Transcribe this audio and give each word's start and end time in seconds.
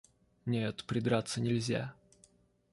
Нет, 0.47 0.83
придраться 0.85 1.39
нельзя. 1.41 1.93